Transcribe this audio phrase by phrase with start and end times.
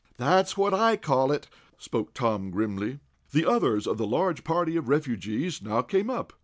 [0.17, 1.47] "That's what I call it,"
[1.77, 3.01] spoke Tom, grimly.
[3.33, 6.33] The others of the larger party of refugees now came up.